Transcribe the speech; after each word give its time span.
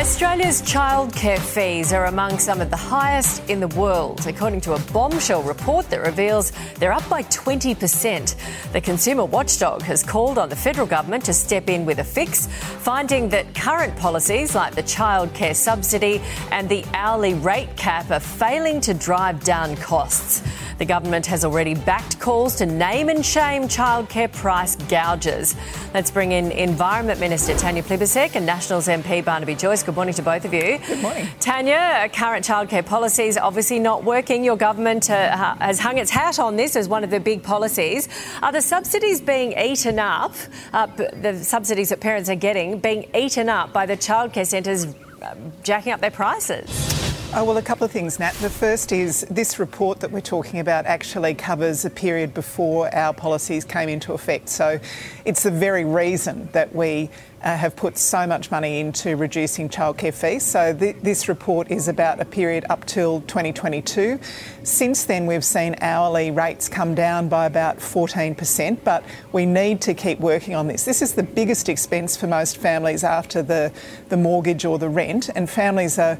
Australia's 0.00 0.62
childcare 0.62 1.38
fees 1.38 1.92
are 1.92 2.06
among 2.06 2.38
some 2.38 2.62
of 2.62 2.70
the 2.70 2.76
highest 2.76 3.46
in 3.50 3.60
the 3.60 3.68
world, 3.68 4.26
according 4.26 4.58
to 4.58 4.72
a 4.72 4.78
bombshell 4.94 5.42
report 5.42 5.90
that 5.90 6.00
reveals 6.00 6.52
they're 6.78 6.90
up 6.90 7.06
by 7.10 7.22
20%. 7.24 8.72
The 8.72 8.80
Consumer 8.80 9.26
Watchdog 9.26 9.82
has 9.82 10.02
called 10.02 10.38
on 10.38 10.48
the 10.48 10.56
federal 10.56 10.86
government 10.86 11.26
to 11.26 11.34
step 11.34 11.68
in 11.68 11.84
with 11.84 11.98
a 11.98 12.04
fix, 12.04 12.46
finding 12.46 13.28
that 13.28 13.54
current 13.54 13.94
policies 13.94 14.54
like 14.54 14.74
the 14.74 14.82
childcare 14.82 15.54
subsidy 15.54 16.22
and 16.50 16.66
the 16.66 16.82
hourly 16.94 17.34
rate 17.34 17.76
cap 17.76 18.10
are 18.10 18.20
failing 18.20 18.80
to 18.80 18.94
drive 18.94 19.44
down 19.44 19.76
costs. 19.76 20.42
The 20.80 20.86
government 20.86 21.26
has 21.26 21.44
already 21.44 21.74
backed 21.74 22.18
calls 22.20 22.56
to 22.56 22.64
name 22.64 23.10
and 23.10 23.24
shame 23.24 23.64
childcare 23.64 24.32
price 24.32 24.76
gougers. 24.76 25.54
Let's 25.92 26.10
bring 26.10 26.32
in 26.32 26.50
Environment 26.52 27.20
Minister 27.20 27.54
Tanya 27.54 27.82
Plibersek 27.82 28.34
and 28.34 28.46
Nationals 28.46 28.88
MP 28.88 29.22
Barnaby 29.22 29.56
Joyce. 29.56 29.82
Good 29.82 29.94
morning 29.94 30.14
to 30.14 30.22
both 30.22 30.46
of 30.46 30.54
you. 30.54 30.78
Good 30.78 31.02
morning. 31.02 31.28
Tanya, 31.38 32.08
current 32.14 32.46
childcare 32.46 32.84
policies 32.84 33.36
obviously 33.36 33.78
not 33.78 34.04
working. 34.04 34.42
Your 34.42 34.56
government 34.56 35.10
uh, 35.10 35.54
has 35.56 35.78
hung 35.78 35.98
its 35.98 36.10
hat 36.10 36.38
on 36.38 36.56
this 36.56 36.74
as 36.76 36.88
one 36.88 37.04
of 37.04 37.10
the 37.10 37.20
big 37.20 37.42
policies. 37.42 38.08
Are 38.42 38.50
the 38.50 38.62
subsidies 38.62 39.20
being 39.20 39.52
eaten 39.58 39.98
up, 39.98 40.32
uh, 40.72 40.86
the 40.86 41.44
subsidies 41.44 41.90
that 41.90 42.00
parents 42.00 42.30
are 42.30 42.36
getting, 42.36 42.78
being 42.78 43.10
eaten 43.14 43.50
up 43.50 43.74
by 43.74 43.84
the 43.84 43.98
childcare 43.98 44.46
centres 44.46 44.86
uh, 45.20 45.34
jacking 45.62 45.92
up 45.92 46.00
their 46.00 46.10
prices? 46.10 46.99
Oh, 47.32 47.44
well, 47.44 47.58
a 47.58 47.62
couple 47.62 47.84
of 47.84 47.92
things, 47.92 48.18
Nat. 48.18 48.34
The 48.34 48.50
first 48.50 48.90
is 48.90 49.24
this 49.30 49.60
report 49.60 50.00
that 50.00 50.10
we're 50.10 50.20
talking 50.20 50.58
about 50.58 50.84
actually 50.86 51.34
covers 51.34 51.84
a 51.84 51.90
period 51.90 52.34
before 52.34 52.92
our 52.92 53.14
policies 53.14 53.64
came 53.64 53.88
into 53.88 54.14
effect. 54.14 54.48
So 54.48 54.80
it's 55.24 55.44
the 55.44 55.52
very 55.52 55.84
reason 55.84 56.48
that 56.50 56.74
we 56.74 57.08
uh, 57.42 57.56
have 57.56 57.74
put 57.76 57.96
so 57.96 58.26
much 58.26 58.50
money 58.50 58.80
into 58.80 59.16
reducing 59.16 59.68
childcare 59.68 60.12
fees. 60.12 60.42
So 60.42 60.74
th- 60.74 60.96
this 61.02 61.28
report 61.28 61.70
is 61.70 61.88
about 61.88 62.20
a 62.20 62.24
period 62.24 62.64
up 62.68 62.84
till 62.84 63.20
2022. 63.22 64.18
Since 64.62 65.04
then, 65.04 65.26
we've 65.26 65.44
seen 65.44 65.76
hourly 65.80 66.30
rates 66.30 66.68
come 66.68 66.94
down 66.94 67.28
by 67.28 67.46
about 67.46 67.78
14%, 67.78 68.78
but 68.84 69.04
we 69.32 69.46
need 69.46 69.80
to 69.82 69.94
keep 69.94 70.20
working 70.20 70.54
on 70.54 70.66
this. 70.66 70.84
This 70.84 71.00
is 71.00 71.14
the 71.14 71.22
biggest 71.22 71.68
expense 71.68 72.16
for 72.16 72.26
most 72.26 72.58
families 72.58 73.04
after 73.04 73.42
the, 73.42 73.72
the 74.08 74.16
mortgage 74.16 74.64
or 74.64 74.78
the 74.78 74.88
rent, 74.88 75.30
and 75.34 75.48
families 75.48 75.98
are 75.98 76.18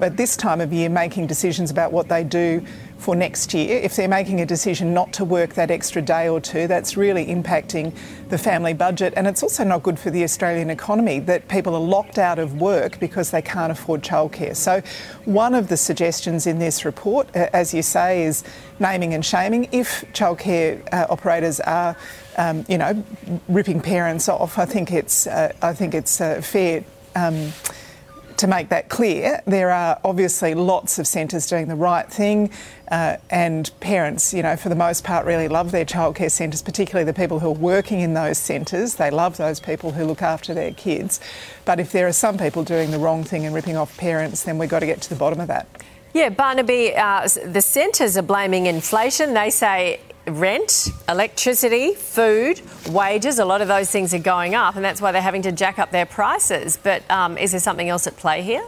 at 0.00 0.16
this 0.16 0.36
time 0.36 0.49
of 0.58 0.72
year 0.72 0.88
making 0.88 1.26
decisions 1.26 1.70
about 1.70 1.92
what 1.92 2.08
they 2.08 2.24
do 2.24 2.64
for 2.96 3.14
next 3.14 3.54
year. 3.54 3.78
If 3.78 3.96
they're 3.96 4.08
making 4.08 4.40
a 4.40 4.46
decision 4.46 4.92
not 4.92 5.12
to 5.14 5.24
work 5.24 5.54
that 5.54 5.70
extra 5.70 6.02
day 6.02 6.28
or 6.28 6.40
two, 6.40 6.66
that's 6.66 6.96
really 6.96 7.26
impacting 7.26 7.94
the 8.28 8.38
family 8.38 8.74
budget. 8.74 9.14
And 9.16 9.26
it's 9.26 9.42
also 9.42 9.64
not 9.64 9.82
good 9.82 9.98
for 9.98 10.10
the 10.10 10.24
Australian 10.24 10.70
economy 10.70 11.18
that 11.20 11.48
people 11.48 11.74
are 11.74 11.80
locked 11.80 12.18
out 12.18 12.38
of 12.38 12.60
work 12.60 12.98
because 12.98 13.30
they 13.30 13.42
can't 13.42 13.72
afford 13.72 14.02
childcare. 14.02 14.56
So, 14.56 14.82
one 15.24 15.54
of 15.54 15.68
the 15.68 15.76
suggestions 15.76 16.46
in 16.46 16.58
this 16.58 16.84
report, 16.84 17.28
uh, 17.36 17.48
as 17.52 17.72
you 17.72 17.82
say, 17.82 18.24
is 18.24 18.44
naming 18.78 19.14
and 19.14 19.24
shaming. 19.24 19.68
If 19.72 20.04
childcare 20.12 20.86
uh, 20.92 21.06
operators 21.08 21.60
are 21.60 21.96
um, 22.36 22.64
you 22.68 22.78
know, 22.78 23.04
ripping 23.48 23.80
parents 23.80 24.28
off. 24.28 24.58
I 24.58 24.64
think 24.64 24.92
it's, 24.92 25.26
uh, 25.26 25.52
I 25.60 25.74
think 25.74 25.94
it's 25.94 26.20
uh, 26.20 26.40
fair 26.40 26.84
um, 27.14 27.52
to 28.40 28.46
make 28.46 28.70
that 28.70 28.88
clear, 28.88 29.42
there 29.46 29.70
are 29.70 30.00
obviously 30.02 30.54
lots 30.54 30.98
of 30.98 31.06
centres 31.06 31.46
doing 31.46 31.68
the 31.68 31.74
right 31.74 32.10
thing, 32.10 32.50
uh, 32.90 33.18
and 33.28 33.70
parents, 33.80 34.32
you 34.32 34.42
know, 34.42 34.56
for 34.56 34.70
the 34.70 34.74
most 34.74 35.04
part, 35.04 35.26
really 35.26 35.46
love 35.46 35.72
their 35.72 35.84
childcare 35.84 36.30
centres, 36.30 36.62
particularly 36.62 37.04
the 37.04 37.12
people 37.12 37.38
who 37.38 37.48
are 37.48 37.52
working 37.52 38.00
in 38.00 38.14
those 38.14 38.38
centres. 38.38 38.94
They 38.94 39.10
love 39.10 39.36
those 39.36 39.60
people 39.60 39.92
who 39.92 40.06
look 40.06 40.22
after 40.22 40.54
their 40.54 40.72
kids. 40.72 41.20
But 41.66 41.80
if 41.80 41.92
there 41.92 42.08
are 42.08 42.12
some 42.12 42.38
people 42.38 42.64
doing 42.64 42.90
the 42.90 42.98
wrong 42.98 43.24
thing 43.24 43.44
and 43.44 43.54
ripping 43.54 43.76
off 43.76 43.94
parents, 43.98 44.44
then 44.44 44.56
we've 44.56 44.70
got 44.70 44.80
to 44.80 44.86
get 44.86 45.02
to 45.02 45.10
the 45.10 45.16
bottom 45.16 45.38
of 45.38 45.48
that. 45.48 45.68
Yeah, 46.14 46.30
Barnaby, 46.30 46.96
uh, 46.96 47.28
the 47.44 47.60
centres 47.60 48.16
are 48.16 48.22
blaming 48.22 48.66
inflation. 48.66 49.34
They 49.34 49.50
say 49.50 50.00
rent, 50.30 50.90
electricity, 51.08 51.94
food, 51.94 52.60
wages, 52.88 53.38
a 53.38 53.44
lot 53.44 53.60
of 53.60 53.68
those 53.68 53.90
things 53.90 54.14
are 54.14 54.18
going 54.18 54.54
up, 54.54 54.76
and 54.76 54.84
that's 54.84 55.00
why 55.00 55.12
they're 55.12 55.20
having 55.20 55.42
to 55.42 55.52
jack 55.52 55.78
up 55.78 55.90
their 55.90 56.06
prices. 56.06 56.78
But 56.82 57.08
um, 57.10 57.36
is 57.38 57.50
there 57.50 57.60
something 57.60 57.88
else 57.88 58.06
at 58.06 58.16
play 58.16 58.42
here? 58.42 58.64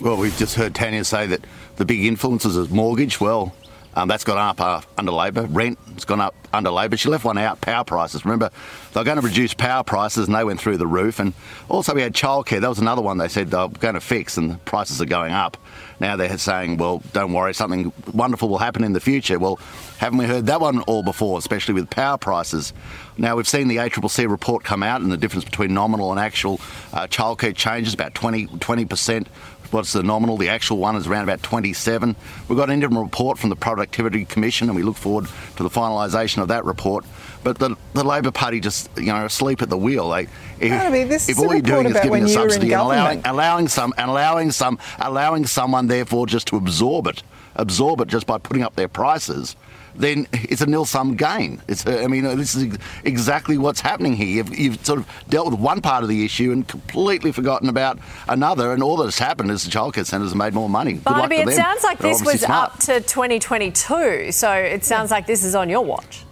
Well, 0.00 0.16
we've 0.16 0.36
just 0.36 0.56
heard 0.56 0.74
Tanya 0.74 1.04
say 1.04 1.26
that 1.26 1.46
the 1.76 1.84
big 1.84 2.04
influences 2.04 2.56
is 2.56 2.70
mortgage. 2.70 3.20
Well, 3.20 3.54
um, 3.96 4.08
that's 4.08 4.24
gone 4.24 4.38
up 4.38 4.60
uh, 4.60 4.80
under 4.98 5.12
Labor. 5.12 5.42
Rent 5.42 5.78
has 5.94 6.04
gone 6.04 6.20
up 6.20 6.34
under 6.52 6.70
Labor. 6.70 6.96
She 6.96 7.08
left 7.08 7.24
one 7.24 7.38
out, 7.38 7.60
power 7.60 7.84
prices. 7.84 8.24
Remember, 8.24 8.50
they 8.92 9.00
were 9.00 9.04
going 9.04 9.20
to 9.20 9.26
reduce 9.26 9.54
power 9.54 9.84
prices 9.84 10.26
and 10.26 10.34
they 10.34 10.44
went 10.44 10.60
through 10.60 10.78
the 10.78 10.86
roof. 10.86 11.20
And 11.20 11.32
also 11.68 11.94
we 11.94 12.02
had 12.02 12.12
childcare. 12.12 12.60
That 12.60 12.68
was 12.68 12.80
another 12.80 13.02
one 13.02 13.18
they 13.18 13.28
said 13.28 13.50
they 13.50 13.56
were 13.56 13.68
going 13.68 13.94
to 13.94 14.00
fix 14.00 14.36
and 14.36 14.50
the 14.50 14.56
prices 14.58 15.00
are 15.00 15.06
going 15.06 15.32
up. 15.32 15.56
Now 16.00 16.16
they're 16.16 16.36
saying, 16.38 16.76
well, 16.76 17.02
don't 17.12 17.32
worry, 17.32 17.54
something 17.54 17.92
wonderful 18.12 18.48
will 18.48 18.58
happen 18.58 18.82
in 18.82 18.92
the 18.92 19.00
future. 19.00 19.38
Well, 19.38 19.60
haven't 19.98 20.18
we 20.18 20.26
heard 20.26 20.46
that 20.46 20.60
one 20.60 20.80
all 20.82 21.02
before, 21.02 21.38
especially 21.38 21.74
with 21.74 21.88
power 21.88 22.18
prices? 22.18 22.72
Now 23.16 23.36
we've 23.36 23.48
seen 23.48 23.68
the 23.68 23.76
ACCC 23.76 24.28
report 24.28 24.64
come 24.64 24.82
out 24.82 25.00
and 25.00 25.12
the 25.12 25.16
difference 25.16 25.44
between 25.44 25.72
nominal 25.72 26.10
and 26.10 26.18
actual 26.18 26.60
uh, 26.92 27.06
childcare 27.06 27.54
changes, 27.54 27.94
about 27.94 28.14
20, 28.14 28.48
20% 28.48 29.26
what's 29.74 29.92
the 29.92 30.02
nominal. 30.02 30.38
The 30.38 30.48
actual 30.48 30.78
one 30.78 30.96
is 30.96 31.06
around 31.06 31.24
about 31.24 31.42
27. 31.42 32.16
We've 32.48 32.56
got 32.56 32.70
an 32.70 32.74
interim 32.74 32.96
report 32.96 33.38
from 33.38 33.50
the 33.50 33.56
Productivity 33.56 34.24
Commission, 34.24 34.68
and 34.68 34.76
we 34.76 34.82
look 34.82 34.96
forward 34.96 35.26
to 35.56 35.62
the 35.62 35.68
finalisation 35.68 36.40
of 36.40 36.48
that 36.48 36.64
report. 36.64 37.04
But 37.42 37.58
the, 37.58 37.76
the 37.92 38.04
Labor 38.04 38.30
Party 38.30 38.60
just, 38.60 38.88
you 38.96 39.06
know, 39.06 39.26
asleep 39.26 39.60
at 39.60 39.68
the 39.68 39.76
wheel. 39.76 40.10
They, 40.10 40.28
if, 40.60 41.28
if 41.28 41.38
all 41.38 41.52
you're 41.52 41.60
doing 41.60 41.86
is 41.86 42.00
giving 42.00 42.24
a 42.24 42.28
subsidy 42.28 42.72
and 42.72 42.80
allowing, 42.80 43.22
allowing 43.26 43.68
some 43.68 43.92
and 43.98 44.08
allowing 44.08 44.50
some 44.52 44.78
allowing 44.98 45.44
someone 45.44 45.88
therefore 45.88 46.26
just 46.26 46.46
to 46.48 46.56
absorb 46.56 47.08
it, 47.08 47.22
absorb 47.56 48.00
it 48.00 48.08
just 48.08 48.26
by 48.26 48.38
putting 48.38 48.62
up 48.62 48.76
their 48.76 48.88
prices, 48.88 49.56
then 49.96 50.26
it's 50.32 50.60
a 50.60 50.66
nil 50.66 50.84
sum 50.84 51.16
gain. 51.16 51.60
It's, 51.68 51.86
uh, 51.86 52.02
I 52.04 52.06
mean, 52.06 52.24
this 52.36 52.54
is 52.54 52.78
exactly 53.04 53.58
what's 53.58 53.80
happening 53.80 54.14
here. 54.14 54.36
You've, 54.36 54.58
you've, 54.58 54.84
sort 54.84 54.98
of 54.98 55.08
dealt 55.28 55.50
with 55.50 55.60
one 55.60 55.80
part 55.80 56.02
of 56.02 56.08
the 56.08 56.24
issue 56.24 56.52
and 56.52 56.66
completely 56.66 57.32
forgotten 57.32 57.68
about 57.68 57.98
another, 58.28 58.72
and 58.72 58.82
all 58.82 58.96
that's 58.96 59.18
happened 59.18 59.50
is 59.50 59.64
the 59.64 59.70
childcare 59.70 60.04
centres 60.04 60.30
have 60.30 60.36
made 60.36 60.52
more 60.52 60.68
money. 60.68 60.94
Barnaby, 60.94 61.36
it 61.36 61.50
sounds 61.50 61.82
like 61.82 61.98
They're 61.98 62.12
this 62.12 62.24
was 62.24 62.40
smart. 62.40 62.72
up 62.72 62.80
to 62.80 63.00
2022, 63.00 64.32
so 64.32 64.52
it 64.52 64.84
sounds 64.84 65.10
yeah. 65.10 65.16
like 65.16 65.26
this 65.26 65.44
is 65.44 65.54
on 65.54 65.68
your 65.68 65.84
watch. 65.84 66.23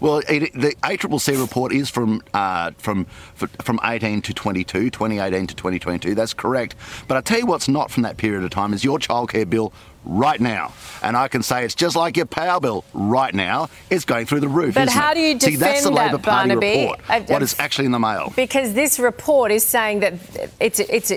Well, 0.00 0.22
it, 0.28 0.52
the 0.52 0.74
ACCC 0.82 1.40
report 1.40 1.72
is 1.72 1.90
from 1.90 2.22
uh, 2.34 2.72
from 2.78 3.04
from 3.34 3.80
18 3.82 4.22
to 4.22 4.34
22, 4.34 4.90
2018 4.90 5.46
to 5.48 5.54
2022. 5.54 6.14
That's 6.14 6.34
correct. 6.34 6.76
But 7.06 7.16
I 7.16 7.20
tell 7.20 7.38
you 7.38 7.46
what's 7.46 7.68
not 7.68 7.90
from 7.90 8.02
that 8.04 8.16
period 8.16 8.44
of 8.44 8.50
time 8.50 8.72
is 8.72 8.84
your 8.84 8.98
childcare 8.98 9.48
bill 9.48 9.72
right 10.04 10.40
now. 10.40 10.72
And 11.02 11.16
I 11.16 11.28
can 11.28 11.42
say 11.42 11.64
it's 11.64 11.74
just 11.74 11.96
like 11.96 12.16
your 12.16 12.26
power 12.26 12.60
bill 12.60 12.84
right 12.92 13.34
now. 13.34 13.68
It's 13.90 14.04
going 14.04 14.26
through 14.26 14.40
the 14.40 14.48
roof. 14.48 14.74
But 14.74 14.88
how 14.88 15.12
it? 15.12 15.14
do 15.14 15.20
you 15.20 15.34
defend 15.34 15.52
See, 15.52 15.56
that's 15.56 15.82
the 15.82 15.90
Labor 15.90 16.16
that, 16.16 16.22
Party 16.22 16.48
Barnaby? 16.54 16.92
report. 16.92 17.28
what 17.28 17.42
is 17.42 17.56
actually 17.58 17.86
in 17.86 17.92
the 17.92 17.98
mail? 17.98 18.32
Because 18.34 18.74
this 18.74 18.98
report 18.98 19.50
is 19.50 19.64
saying 19.64 20.00
that 20.00 20.14
it's 20.60 20.80
it's 20.80 21.12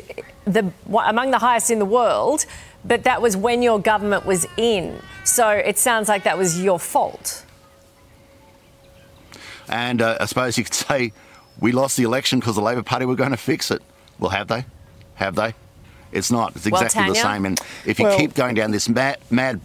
the 0.45 0.71
among 0.87 1.31
the 1.31 1.39
highest 1.39 1.69
in 1.69 1.79
the 1.79 1.85
world, 1.85 2.45
but 2.83 3.03
that 3.03 3.21
was 3.21 3.37
when 3.37 3.61
your 3.61 3.79
government 3.79 4.25
was 4.25 4.45
in. 4.57 4.99
So 5.23 5.49
it 5.49 5.77
sounds 5.77 6.09
like 6.09 6.23
that 6.23 6.37
was 6.37 6.61
your 6.61 6.79
fault. 6.79 7.45
And 9.71 10.01
uh, 10.01 10.17
I 10.19 10.25
suppose 10.25 10.57
you 10.57 10.63
could 10.63 10.73
say 10.89 11.13
we 11.59 11.71
lost 11.71 11.97
the 11.97 12.03
election 12.03 12.39
because 12.39 12.55
the 12.55 12.61
Labor 12.61 12.83
Party 12.83 13.05
were 13.05 13.15
going 13.15 13.31
to 13.31 13.37
fix 13.37 13.71
it. 13.71 13.81
Well, 14.19 14.31
have 14.31 14.47
they? 14.47 14.65
Have 15.15 15.35
they? 15.35 15.53
It's 16.11 16.31
not. 16.31 16.55
It's 16.55 16.67
exactly 16.67 17.03
well, 17.03 17.13
the 17.13 17.19
same. 17.19 17.45
And 17.45 17.59
if 17.85 17.97
you 17.97 18.05
well, 18.05 18.17
keep 18.17 18.33
going 18.33 18.55
down 18.55 18.71
this 18.71 18.89
mad, 18.89 19.17
mad 19.29 19.61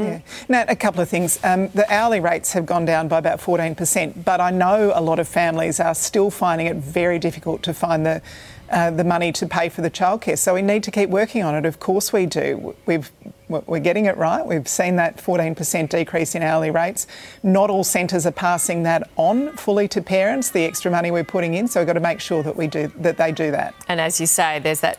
yeah. 0.00 0.20
Now, 0.48 0.64
a 0.68 0.76
couple 0.76 1.00
of 1.00 1.08
things. 1.08 1.38
Um, 1.44 1.68
the 1.68 1.90
hourly 1.92 2.20
rates 2.20 2.52
have 2.52 2.66
gone 2.66 2.84
down 2.84 3.08
by 3.08 3.18
about 3.18 3.40
14%, 3.40 4.24
but 4.24 4.40
I 4.40 4.50
know 4.50 4.92
a 4.94 5.00
lot 5.00 5.18
of 5.18 5.28
families 5.28 5.80
are 5.80 5.94
still 5.94 6.30
finding 6.30 6.66
it 6.66 6.76
very 6.76 7.18
difficult 7.18 7.62
to 7.64 7.74
find 7.74 8.06
the 8.06 8.22
uh, 8.70 8.88
the 8.88 9.02
money 9.02 9.32
to 9.32 9.48
pay 9.48 9.68
for 9.68 9.82
the 9.82 9.90
childcare. 9.90 10.38
So 10.38 10.54
we 10.54 10.62
need 10.62 10.84
to 10.84 10.92
keep 10.92 11.10
working 11.10 11.42
on 11.42 11.56
it. 11.56 11.66
Of 11.66 11.80
course, 11.80 12.12
we 12.12 12.26
do. 12.26 12.76
We've 12.86 13.10
we're 13.50 13.80
getting 13.80 14.06
it 14.06 14.16
right. 14.16 14.46
We've 14.46 14.68
seen 14.68 14.96
that 14.96 15.16
14% 15.16 15.88
decrease 15.88 16.34
in 16.34 16.42
hourly 16.42 16.70
rates. 16.70 17.06
Not 17.42 17.70
all 17.70 17.84
centres 17.84 18.26
are 18.26 18.32
passing 18.32 18.84
that 18.84 19.10
on 19.16 19.56
fully 19.56 19.88
to 19.88 20.00
parents, 20.00 20.50
the 20.50 20.64
extra 20.64 20.90
money 20.90 21.10
we're 21.10 21.24
putting 21.24 21.54
in. 21.54 21.68
So 21.68 21.80
we've 21.80 21.86
got 21.86 21.94
to 21.94 22.00
make 22.00 22.20
sure 22.20 22.42
that 22.42 22.56
we 22.56 22.66
do 22.66 22.88
that 22.98 23.16
they 23.16 23.32
do 23.32 23.50
that. 23.50 23.74
And 23.88 24.00
as 24.00 24.20
you 24.20 24.26
say, 24.26 24.58
there's 24.60 24.80
that 24.80 24.98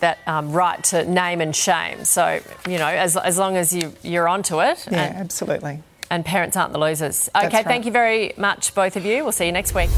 that 0.00 0.18
um, 0.26 0.52
right 0.52 0.82
to 0.84 1.04
name 1.04 1.40
and 1.40 1.54
shame. 1.54 2.04
So 2.04 2.40
you 2.68 2.78
know, 2.78 2.88
as, 2.88 3.16
as 3.16 3.38
long 3.38 3.56
as 3.56 3.72
you 3.72 3.92
you're 4.02 4.28
onto 4.28 4.60
it. 4.60 4.86
Yeah, 4.90 5.12
absolutely. 5.16 5.82
And 6.10 6.24
parents 6.24 6.56
aren't 6.56 6.72
the 6.72 6.78
losers. 6.78 7.28
Okay, 7.34 7.48
right. 7.48 7.64
thank 7.64 7.84
you 7.84 7.90
very 7.92 8.32
much, 8.36 8.74
both 8.74 8.96
of 8.96 9.04
you. 9.04 9.24
We'll 9.24 9.32
see 9.32 9.46
you 9.46 9.52
next 9.52 9.74
week. 9.74 9.90